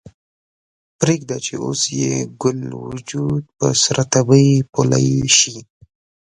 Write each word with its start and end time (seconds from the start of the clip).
پریږده 0.99 1.37
چې 1.45 1.53
اوس 1.65 1.81
یې 1.99 2.13
ګل 2.41 2.59
وجود 2.87 3.43
په 3.57 3.67
سره 3.83 4.03
تبۍ 4.11 4.49
پولۍ 4.71 5.09
شي 5.37 5.55